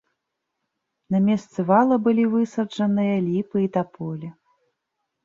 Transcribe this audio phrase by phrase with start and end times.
[1.15, 4.31] На месцы вала былі высаджаныя ліпы і таполі.